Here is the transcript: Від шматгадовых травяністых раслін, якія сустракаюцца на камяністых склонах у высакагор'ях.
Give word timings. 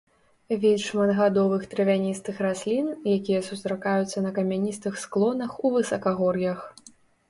Від 0.61 0.79
шматгадовых 0.85 1.67
травяністых 1.73 2.41
раслін, 2.47 2.89
якія 3.17 3.45
сустракаюцца 3.51 4.27
на 4.27 4.35
камяністых 4.41 4.93
склонах 5.07 5.51
у 5.65 5.77
высакагор'ях. 5.79 6.71